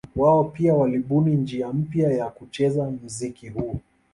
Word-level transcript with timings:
Wao 0.15 0.43
pia 0.43 0.73
walibuni 0.73 1.35
njia 1.35 1.73
mpya 1.73 2.11
ya 2.11 2.29
kucheza 2.29 2.91
mziki 2.91 3.49
huo 3.49 3.79